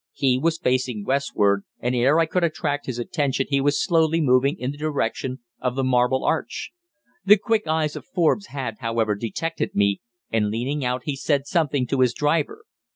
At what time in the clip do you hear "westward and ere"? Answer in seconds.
1.05-2.17